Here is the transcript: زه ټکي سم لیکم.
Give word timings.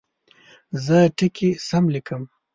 زه 0.85 0.97
ټکي 1.17 1.49
سم 1.67 1.83
لیکم. 1.95 2.21